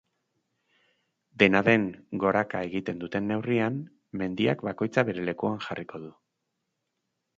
Dena 1.43 1.59
den 1.67 1.83
goraka 2.23 2.61
egiten 2.69 3.03
duten 3.03 3.29
neurrian, 3.33 3.77
mendiak 4.23 4.65
bakoitza 4.69 5.05
bere 5.11 5.27
lekuan 5.29 5.65
jarriko 5.67 6.03
du. 6.07 6.11